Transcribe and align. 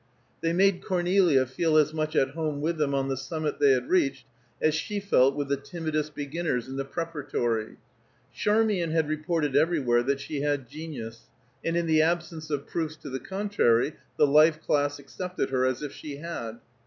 They 0.41 0.51
made 0.51 0.83
Cornelia 0.83 1.45
feel 1.45 1.77
as 1.77 1.93
much 1.93 2.15
at 2.15 2.31
home 2.31 2.59
with 2.59 2.77
them 2.79 2.95
on 2.95 3.07
the 3.07 3.15
summit 3.15 3.59
they 3.59 3.71
had 3.73 3.87
reached, 3.87 4.25
as 4.59 4.73
she 4.73 4.99
felt 4.99 5.35
with 5.35 5.47
the 5.47 5.57
timidest 5.57 6.15
beginners 6.15 6.67
in 6.67 6.75
the 6.75 6.85
Preparatory. 6.85 7.77
Charmian 8.33 8.89
had 8.89 9.07
reported 9.07 9.55
everywhere 9.55 10.01
that 10.01 10.19
she 10.19 10.41
had 10.41 10.67
genius, 10.67 11.27
and 11.63 11.77
in 11.77 11.85
the 11.85 12.01
absence 12.01 12.49
of 12.49 12.65
proofs 12.65 12.95
to 12.95 13.11
the 13.11 13.19
contrary 13.19 13.93
the 14.17 14.25
life 14.25 14.59
class 14.59 14.97
accepted 14.97 15.51
her 15.51 15.67
as 15.67 15.83
if 15.83 15.91
she 15.93 16.15
had. 16.17 16.59